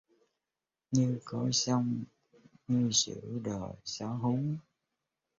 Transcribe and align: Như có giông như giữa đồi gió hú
Như 0.91 1.19
có 1.25 1.49
giông 1.53 2.03
như 2.67 2.89
giữa 2.93 3.39
đồi 3.43 3.71
gió 3.83 4.07
hú 4.07 4.37